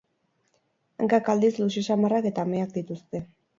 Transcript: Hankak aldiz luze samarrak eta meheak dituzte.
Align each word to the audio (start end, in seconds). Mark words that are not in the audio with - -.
Hankak 1.03 1.29
aldiz 1.35 1.53
luze 1.65 1.85
samarrak 1.91 2.31
eta 2.33 2.49
meheak 2.55 2.77
dituzte. 2.81 3.25